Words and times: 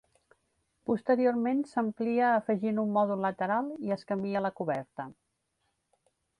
Posteriorment 0.89 1.61
s'amplia 1.73 2.31
afegint 2.39 2.83
un 2.85 2.91
mòdul 2.97 3.23
lateral 3.27 3.71
i 3.89 3.95
es 3.99 4.09
canvia 4.13 4.45
la 4.49 4.55
coberta. 4.61 5.09